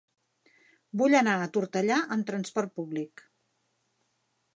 [1.01, 3.25] Vull anar a Tortellà amb trasport públic.